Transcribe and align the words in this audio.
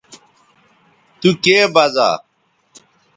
تو 1.19 1.29
کے 1.43 1.55
بزا 1.73 2.09